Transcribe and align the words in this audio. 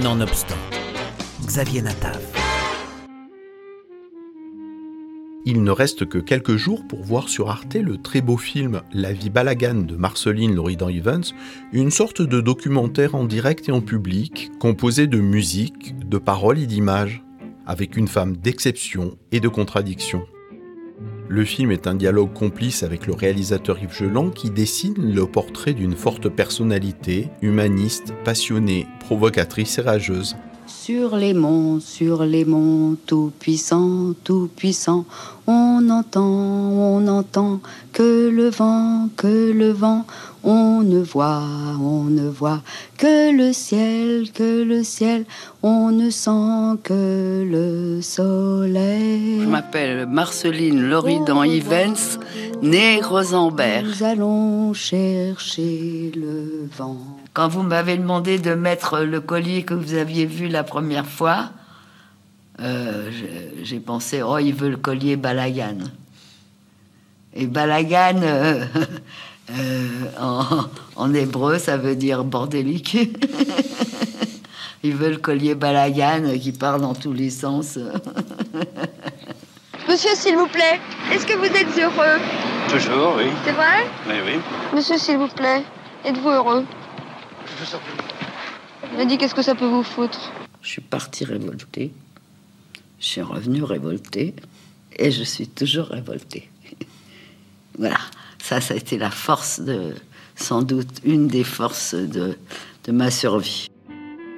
Nonobstant, 0.00 0.56
Xavier 1.44 1.82
Natav. 1.82 2.18
Il 5.44 5.62
ne 5.62 5.70
reste 5.70 6.08
que 6.08 6.16
quelques 6.16 6.56
jours 6.56 6.86
pour 6.88 7.02
voir 7.02 7.28
sur 7.28 7.50
Arte 7.50 7.74
le 7.74 7.98
très 7.98 8.22
beau 8.22 8.38
film 8.38 8.80
La 8.94 9.12
vie 9.12 9.28
balagane 9.28 9.84
de 9.84 9.94
Marceline 9.94 10.54
Loridan 10.54 10.88
Evans, 10.88 11.24
une 11.74 11.90
sorte 11.90 12.22
de 12.22 12.40
documentaire 12.40 13.14
en 13.14 13.24
direct 13.24 13.68
et 13.68 13.72
en 13.72 13.82
public, 13.82 14.50
composé 14.58 15.06
de 15.08 15.20
musique, 15.20 15.94
de 16.08 16.16
paroles 16.16 16.58
et 16.58 16.66
d'images, 16.66 17.22
avec 17.66 17.98
une 17.98 18.08
femme 18.08 18.38
d'exception 18.38 19.18
et 19.30 19.40
de 19.40 19.48
contradiction. 19.48 20.22
Le 21.28 21.44
film 21.44 21.70
est 21.70 21.86
un 21.86 21.94
dialogue 21.94 22.32
complice 22.32 22.82
avec 22.82 23.06
le 23.06 23.14
réalisateur 23.14 23.78
Yves 23.82 23.96
Geland 23.96 24.30
qui 24.30 24.50
dessine 24.50 25.14
le 25.14 25.26
portrait 25.26 25.72
d'une 25.72 25.94
forte 25.94 26.28
personnalité, 26.28 27.28
humaniste, 27.40 28.12
passionnée, 28.24 28.86
provocatrice 29.00 29.78
et 29.78 29.82
rageuse. 29.82 30.36
Sur 30.66 31.16
les 31.16 31.32
monts, 31.32 31.80
sur 31.80 32.24
les 32.24 32.44
monts, 32.44 32.96
tout 33.06 33.32
puissant, 33.38 34.14
tout 34.24 34.50
puissant, 34.54 35.04
on 35.46 35.88
entend, 35.90 36.22
on 36.22 37.06
entend 37.08 37.60
que 37.92 38.28
le 38.28 38.48
vent, 38.48 39.08
que 39.16 39.52
le 39.52 39.70
vent, 39.70 40.06
on 40.44 40.82
ne 40.82 41.00
voit, 41.00 41.42
on 41.80 42.04
ne 42.04 42.28
voit 42.28 42.60
que 42.98 43.36
le 43.36 43.52
ciel, 43.52 44.30
que 44.32 44.62
le 44.62 44.82
ciel, 44.82 45.24
on 45.62 45.90
ne 45.90 46.10
sent 46.10 46.78
que 46.82 47.46
le 47.48 48.02
soleil. 48.02 49.40
Je 49.42 49.46
m'appelle 49.46 50.06
Marceline 50.06 50.88
Loridan 50.88 51.44
Ivens, 51.44 52.18
née 52.62 53.00
Rosenberg. 53.00 53.86
Nous 53.86 54.02
allons 54.02 54.74
chercher 54.74 56.12
le 56.16 56.68
vent. 56.76 56.98
Quand 57.34 57.48
vous 57.48 57.62
m'avez 57.62 57.96
demandé 57.96 58.38
de 58.38 58.54
mettre 58.54 59.00
le 59.00 59.20
collier 59.20 59.62
que 59.62 59.74
vous 59.74 59.94
aviez 59.94 60.26
vu 60.26 60.48
la 60.48 60.64
première 60.64 61.06
fois, 61.06 61.50
euh, 62.60 63.10
j'ai 63.62 63.80
pensé, 63.80 64.22
oh, 64.22 64.38
il 64.38 64.54
veut 64.54 64.70
le 64.70 64.76
collier 64.76 65.16
Balagan. 65.16 65.78
Et 67.34 67.46
Balagan, 67.46 68.20
euh, 68.22 68.64
euh, 69.58 70.62
en, 70.96 71.14
hébreu, 71.14 71.58
ça 71.58 71.76
veut 71.76 71.96
dire 71.96 72.24
bordélique. 72.24 72.96
il 74.82 74.94
veut 74.94 75.10
le 75.10 75.18
collier 75.18 75.54
Balagan 75.54 76.38
qui 76.40 76.52
part 76.52 76.80
dans 76.80 76.94
tous 76.94 77.12
les 77.12 77.30
sens. 77.30 77.78
Monsieur, 79.88 80.10
s'il 80.14 80.36
vous 80.36 80.46
plaît, 80.46 80.80
est-ce 81.12 81.26
que 81.26 81.34
vous 81.34 81.44
êtes 81.44 81.78
heureux 81.78 82.18
Toujours, 82.68 83.16
oui. 83.16 83.24
C'est 83.44 83.52
vrai 83.52 83.84
Oui, 84.08 84.14
oui. 84.24 84.40
Monsieur, 84.74 84.96
s'il 84.96 85.18
vous 85.18 85.28
plaît, 85.28 85.62
êtes-vous 86.04 86.30
heureux 86.30 86.64
Je 88.98 89.04
dit, 89.04 89.18
qu'est-ce 89.18 89.34
que 89.34 89.42
ça 89.42 89.54
peut 89.54 89.66
vous 89.66 89.82
foutre 89.82 90.32
Je 90.62 90.68
suis 90.68 90.80
partie 90.80 91.24
révoltée. 91.24 91.92
Je 93.00 93.06
suis 93.06 93.22
revenue 93.22 93.64
révoltée. 93.64 94.34
Et 94.96 95.10
je 95.10 95.24
suis 95.24 95.48
toujours 95.48 95.86
révoltée. 95.86 96.48
voilà. 97.78 97.98
Ça, 98.42 98.60
ça 98.60 98.74
a 98.74 98.76
été 98.76 98.98
la 98.98 99.12
force 99.12 99.60
de, 99.60 99.94
sans 100.34 100.62
doute, 100.62 101.00
une 101.04 101.28
des 101.28 101.44
forces 101.44 101.94
de, 101.94 102.36
de 102.84 102.92
ma 102.92 103.12
survie. 103.12 103.68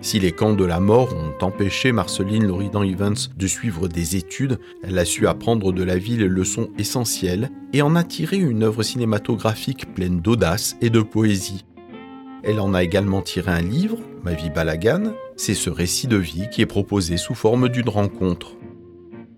Si 0.00 0.18
les 0.18 0.32
camps 0.32 0.54
de 0.54 0.64
la 0.64 0.80
mort 0.80 1.14
ont 1.14 1.44
empêché 1.44 1.92
Marceline 1.92 2.46
Loridan 2.46 2.82
Evans 2.82 3.14
de 3.36 3.46
suivre 3.46 3.88
des 3.88 4.16
études, 4.16 4.58
elle 4.82 4.98
a 4.98 5.04
su 5.04 5.26
apprendre 5.28 5.70
de 5.70 5.84
la 5.84 5.98
vie 5.98 6.16
les 6.16 6.28
leçons 6.28 6.70
essentielles 6.78 7.50
et 7.74 7.82
en 7.82 7.94
a 7.94 8.02
tiré 8.02 8.38
une 8.38 8.62
œuvre 8.62 8.82
cinématographique 8.82 9.94
pleine 9.94 10.22
d'audace 10.22 10.78
et 10.80 10.88
de 10.88 11.02
poésie. 11.02 11.66
Elle 12.42 12.58
en 12.58 12.72
a 12.72 12.82
également 12.82 13.20
tiré 13.20 13.52
un 13.52 13.60
livre, 13.60 13.98
Ma 14.22 14.32
vie 14.32 14.50
balagane, 14.50 15.12
c'est 15.36 15.54
ce 15.54 15.68
récit 15.68 16.06
de 16.06 16.16
vie 16.16 16.48
qui 16.50 16.62
est 16.62 16.66
proposé 16.66 17.18
sous 17.18 17.34
forme 17.34 17.68
d'une 17.68 17.88
rencontre. 17.88 18.56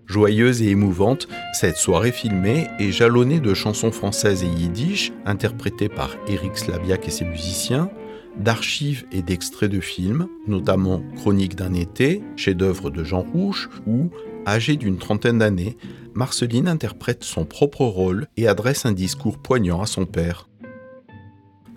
Joyeuse 0.05 0.61
et 0.61 0.69
émouvante, 0.69 1.27
cette 1.53 1.77
soirée 1.77 2.11
filmée 2.11 2.67
est 2.79 2.91
jalonnée 2.91 3.39
de 3.39 3.53
chansons 3.53 3.91
françaises 3.91 4.43
et 4.43 4.47
yiddish 4.47 5.13
interprétées 5.25 5.89
par 5.89 6.11
Eric 6.27 6.57
Slaviak 6.57 7.07
et 7.07 7.11
ses 7.11 7.25
musiciens, 7.25 7.89
d'archives 8.37 9.05
et 9.11 9.21
d'extraits 9.21 9.71
de 9.71 9.79
films, 9.79 10.27
notamment 10.47 11.01
Chronique 11.15 11.55
d'un 11.55 11.73
été, 11.73 12.21
chef-d'œuvre 12.35 12.89
de 12.89 13.03
Jean 13.03 13.21
Rouche, 13.21 13.69
où, 13.87 14.09
âgée 14.45 14.75
d'une 14.75 14.97
trentaine 14.97 15.39
d'années, 15.39 15.77
Marceline 16.13 16.67
interprète 16.67 17.23
son 17.23 17.45
propre 17.45 17.85
rôle 17.85 18.27
et 18.37 18.47
adresse 18.47 18.85
un 18.85 18.91
discours 18.91 19.37
poignant 19.37 19.81
à 19.81 19.85
son 19.85 20.05
père. 20.05 20.49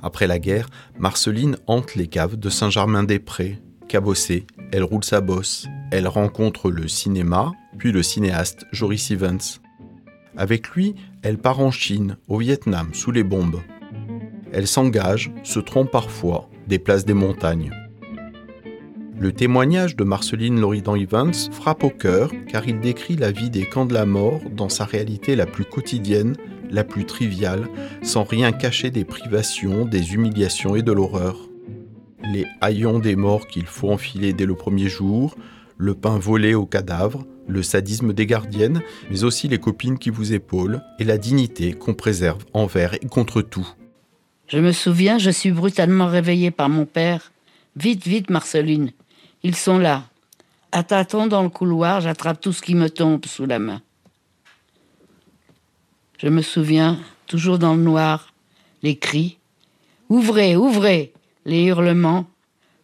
Après 0.03 0.27
la 0.27 0.39
guerre, 0.39 0.69
Marceline 0.99 1.56
hante 1.67 1.95
les 1.95 2.06
caves 2.06 2.37
de 2.37 2.51
Saint-Germain-des-Prés. 2.51 3.59
Cabossée, 3.89 4.47
elle 4.72 4.84
roule 4.84 5.05
sa 5.05 5.21
bosse. 5.21 5.67
Elle 5.91 6.09
rencontre 6.09 6.71
le 6.71 6.89
cinéma, 6.89 7.53
puis 7.79 7.93
le 7.93 8.03
cinéaste 8.03 8.67
Joris 8.73 9.11
Evans. 9.11 9.41
Avec 10.37 10.69
lui, 10.71 10.95
elle 11.23 11.39
part 11.39 11.61
en 11.61 11.71
Chine, 11.71 12.19
au 12.29 12.39
Vietnam, 12.39 12.91
sous 12.93 13.11
les 13.11 13.25
bombes. 13.25 13.61
Elle 14.53 14.67
s'engage, 14.67 15.31
se 15.43 15.61
trompe 15.61 15.91
parfois, 15.91 16.49
déplace 16.67 17.05
des 17.05 17.15
montagnes. 17.15 17.71
Le 19.19 19.33
témoignage 19.33 19.97
de 19.97 20.05
Marceline 20.05 20.61
Loridan 20.61 20.95
Evans 20.95 21.33
frappe 21.51 21.85
au 21.85 21.91
cœur 21.91 22.31
car 22.49 22.69
il 22.69 22.81
décrit 22.81 23.17
la 23.17 23.33
vie 23.33 23.49
des 23.49 23.65
camps 23.65 23.87
de 23.87 23.95
la 23.95 24.05
mort 24.05 24.43
dans 24.55 24.69
sa 24.69 24.85
réalité 24.85 25.37
la 25.37 25.47
plus 25.47 25.65
quotidienne, 25.65 26.37
la 26.71 26.85
plus 26.85 27.07
triviale, 27.07 27.69
sans 28.03 28.25
rien 28.25 28.53
cacher 28.53 28.91
des 28.91 29.07
privations, 29.07 29.87
des 29.87 30.13
humiliations 30.13 30.77
et 30.77 30.83
de 30.83 30.93
l'horreur. 30.93 31.49
Les 32.33 32.45
haillons 32.61 32.99
des 32.99 33.17
morts 33.17 33.47
qu'il 33.47 33.67
faut 33.67 33.91
enfiler 33.91 34.35
dès 34.35 34.45
le 34.47 34.55
premier 34.55 34.89
jour, 34.89 35.35
le 35.79 35.95
pain 35.95 36.19
volé 36.19 36.55
aux 36.55 36.67
cadavres, 36.67 37.25
le 37.49 37.62
sadisme 37.62 38.12
des 38.12 38.27
gardiennes, 38.27 38.83
mais 39.11 39.25
aussi 39.25 39.49
les 39.49 39.59
copines 39.59 39.99
qui 39.99 40.11
vous 40.11 40.33
épaulent 40.33 40.83
et 40.99 41.05
la 41.05 41.19
dignité 41.19 41.73
qu'on 41.73 41.95
préserve 41.95 42.45
envers 42.53 42.95
et 42.95 43.07
contre 43.07 43.43
tout. 43.43 43.69
Je 44.49 44.59
me 44.59 44.73
souviens, 44.73 45.19
je 45.19 45.31
suis 45.31 45.51
brutalement 45.51 46.07
réveillée 46.07 46.51
par 46.51 46.69
mon 46.69 46.87
père. 46.87 47.33
Vite, 47.77 48.07
vite, 48.07 48.31
Marceline. 48.31 48.93
Ils 49.43 49.57
sont 49.57 49.79
là. 49.79 50.05
À 50.73 50.83
tâtons 50.83 51.27
dans 51.27 51.43
le 51.43 51.49
couloir, 51.49 52.01
j'attrape 52.01 52.41
tout 52.41 52.53
ce 52.53 52.62
qui 52.62 52.75
me 52.75 52.91
tombe 52.91 53.25
sous 53.27 53.47
la 53.47 53.59
main. 53.59 53.83
Je 56.19 56.28
me 56.28 56.43
souviens, 56.43 56.99
toujours 57.27 57.59
dans 57.59 57.75
le 57.75 57.83
noir, 57.83 58.33
les 58.83 58.97
cris. 58.97 59.39
Ouvrez, 60.09 60.57
ouvrez 60.57 61.13
Les 61.45 61.65
hurlements. 61.65 62.27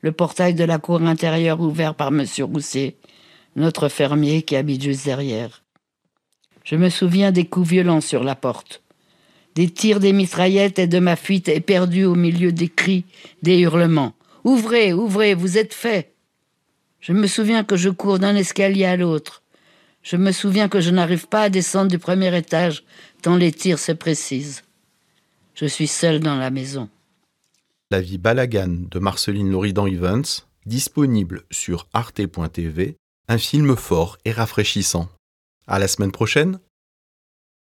Le 0.00 0.12
portail 0.12 0.54
de 0.54 0.64
la 0.64 0.78
cour 0.78 1.00
intérieure 1.02 1.60
ouvert 1.60 1.94
par 1.94 2.10
Monsieur 2.10 2.44
Rousset, 2.44 2.96
notre 3.56 3.88
fermier 3.88 4.42
qui 4.42 4.56
habite 4.56 4.82
juste 4.82 5.04
derrière. 5.04 5.62
Je 6.64 6.76
me 6.76 6.88
souviens 6.88 7.32
des 7.32 7.44
coups 7.44 7.68
violents 7.68 8.00
sur 8.00 8.24
la 8.24 8.34
porte 8.34 8.82
des 9.54 9.68
tirs 9.68 10.00
des 10.00 10.12
mitraillettes 10.12 10.78
et 10.78 10.86
de 10.86 10.98
ma 10.98 11.16
fuite 11.16 11.48
éperdue 11.48 12.04
au 12.04 12.14
milieu 12.14 12.52
des 12.52 12.68
cris, 12.68 13.04
des 13.42 13.58
hurlements. 13.58 14.14
Ouvrez, 14.44 14.92
ouvrez, 14.92 15.34
vous 15.34 15.58
êtes 15.58 15.74
fait. 15.74 16.12
Je 17.00 17.12
me 17.12 17.26
souviens 17.26 17.64
que 17.64 17.76
je 17.76 17.90
cours 17.90 18.18
d'un 18.18 18.34
escalier 18.34 18.84
à 18.84 18.96
l'autre. 18.96 19.42
Je 20.02 20.16
me 20.16 20.32
souviens 20.32 20.68
que 20.68 20.80
je 20.80 20.90
n'arrive 20.90 21.28
pas 21.28 21.42
à 21.42 21.48
descendre 21.48 21.90
du 21.90 21.98
premier 21.98 22.36
étage 22.36 22.84
tant 23.22 23.36
les 23.36 23.52
tirs 23.52 23.78
se 23.78 23.92
précisent. 23.92 24.62
Je 25.54 25.66
suis 25.66 25.86
seul 25.86 26.18
dans 26.18 26.36
la 26.36 26.50
maison. 26.50 26.88
La 27.90 28.00
vie 28.00 28.18
balagane 28.18 28.88
de 28.90 28.98
Marceline 28.98 29.50
Loridan 29.50 29.86
Evans, 29.86 30.24
disponible 30.66 31.42
sur 31.50 31.86
arte.tv, 31.92 32.96
un 33.32 33.38
film 33.38 33.76
fort 33.76 34.18
et 34.26 34.32
rafraîchissant. 34.32 35.08
À 35.66 35.78
la 35.78 35.88
semaine 35.88 36.12
prochaine 36.12 36.58